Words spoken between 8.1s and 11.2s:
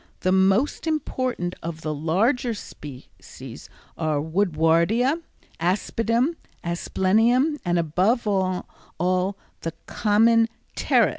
all, the common pteris.